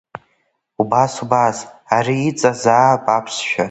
Убас, 0.81 1.13
убас, 1.23 1.57
ари 1.95 2.15
иҵазаап 2.29 3.05
аԥсшәа! 3.15 3.59